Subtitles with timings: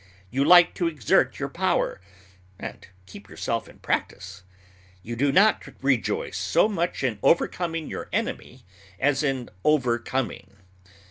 [0.31, 2.01] You like to exert your power
[2.57, 4.41] and keep yourself in practice.
[5.03, 8.63] You do not rejoice so much in overcoming your enemy
[8.99, 10.57] as in overcoming.